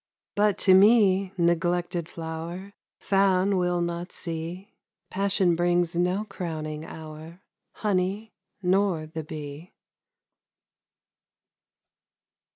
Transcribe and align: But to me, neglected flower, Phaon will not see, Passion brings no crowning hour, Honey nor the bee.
But 0.33 0.57
to 0.65 0.73
me, 0.73 1.31
neglected 1.37 2.09
flower, 2.09 2.73
Phaon 2.99 3.55
will 3.55 3.81
not 3.81 4.11
see, 4.11 4.73
Passion 5.11 5.55
brings 5.55 5.95
no 5.95 6.25
crowning 6.25 6.83
hour, 6.83 7.41
Honey 7.73 8.33
nor 8.63 9.05
the 9.05 9.23
bee. 9.23 9.73